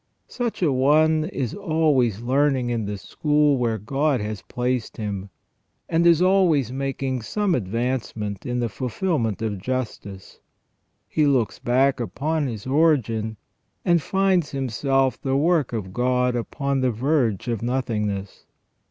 [0.27, 5.29] Such a one is always learning in the school where God has placed him,
[5.87, 10.39] and is always making some advancement in the fulfilment of justice.
[11.07, 13.37] He looks back upon his origin,
[13.85, 18.47] and finds himself the work of God upon the verge of nothingness.